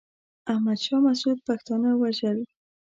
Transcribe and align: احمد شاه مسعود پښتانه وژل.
احمد 0.51 0.77
شاه 0.85 1.01
مسعود 1.07 1.39
پښتانه 1.47 1.89
وژل. 2.01 2.39